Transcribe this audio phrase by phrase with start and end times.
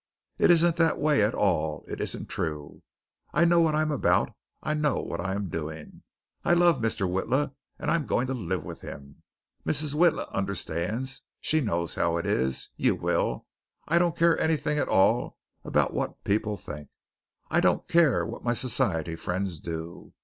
[0.39, 1.85] It isn't that way at all.
[1.87, 2.81] It isn't true.
[3.35, 4.31] I know what I am about.
[4.63, 6.01] I know what I am doing.
[6.43, 7.07] I love Mr.
[7.07, 9.17] Witla, and I am going to live with him.
[9.63, 9.93] Mrs.
[9.93, 11.21] Witla understands.
[11.39, 12.69] She knows how it is.
[12.77, 13.45] You will.
[13.87, 16.89] I don't care anything at all about what people think.
[17.51, 20.13] I don't care what any society friends do.